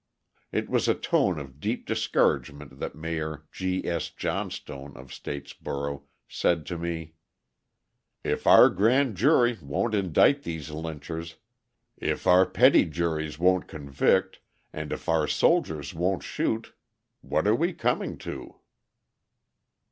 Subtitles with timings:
[0.51, 3.85] It was in a tone of deep discouragement that Mayor G.
[3.87, 4.09] S.
[4.09, 7.13] Johnstone, of Statesboro, said to me:
[8.23, 11.35] "If our grand jury won't indict these lynchers,
[11.97, 14.39] if our petit juries won't convict,
[14.73, 16.73] and if our soldiers won't shoot,
[17.21, 18.55] what are we coming to?"